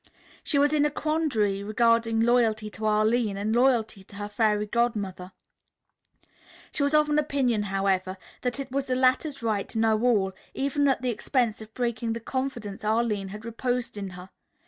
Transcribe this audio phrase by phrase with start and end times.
[0.43, 5.31] She was in a quandary regarding loyalty to Arline and loyalty to her Fairy Godmother.
[6.71, 10.33] She was of the opinion, however, that it was the latter's right to know all,
[10.55, 14.31] even at the expense of breaking the confidence Arline had reposed in her.